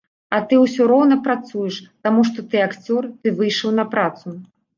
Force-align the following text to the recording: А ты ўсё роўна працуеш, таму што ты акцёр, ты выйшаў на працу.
А 0.35 0.37
ты 0.51 0.55
ўсё 0.61 0.87
роўна 0.91 1.17
працуеш, 1.27 1.75
таму 2.07 2.25
што 2.31 2.47
ты 2.55 2.63
акцёр, 2.69 3.09
ты 3.21 3.35
выйшаў 3.37 3.77
на 3.83 3.87
працу. 3.95 4.27